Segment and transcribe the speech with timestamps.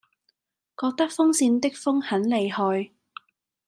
[0.79, 2.91] 覺得風扇的風很厲害